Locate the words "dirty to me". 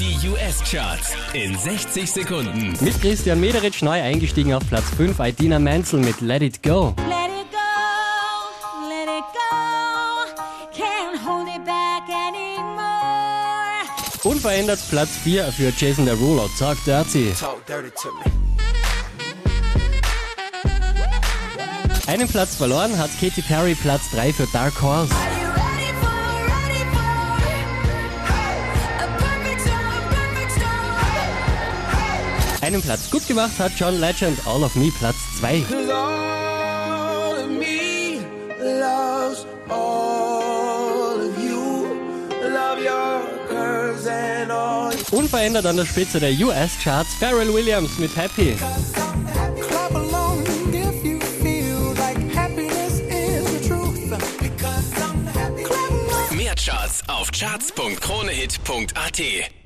17.66-18.24